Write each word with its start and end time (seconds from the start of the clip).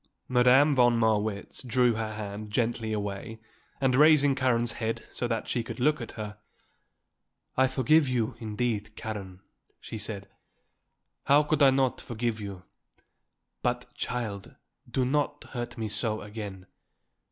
Madame 0.27 0.73
von 0.75 0.97
Marwitz 0.97 1.61
drew 1.61 1.93
her 1.93 2.15
hand 2.15 2.49
gently 2.49 2.91
away 2.91 3.39
and 3.79 3.95
raising 3.95 4.33
Karen's 4.33 4.71
head 4.71 5.03
so 5.11 5.27
that 5.27 5.47
she 5.47 5.61
could 5.63 5.79
look 5.79 6.01
at 6.01 6.13
her, 6.13 6.39
"I 7.55 7.67
forgive 7.67 8.09
you, 8.09 8.33
indeed, 8.39 8.95
Karen," 8.95 9.41
she 9.79 9.99
said. 9.99 10.27
"How 11.25 11.43
could 11.43 11.61
I 11.61 11.69
not 11.69 12.01
forgive 12.01 12.41
you? 12.41 12.63
But, 13.61 13.93
child, 13.93 14.55
do 14.89 15.05
not 15.05 15.43
hurt 15.51 15.77
me 15.77 15.87
so 15.87 16.21
again. 16.21 16.65